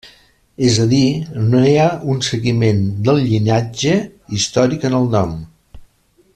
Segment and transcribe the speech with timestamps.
[0.67, 1.01] És a dir,
[1.51, 3.95] no hi ha un seguiment del llinatge
[4.39, 5.41] històric en el nom.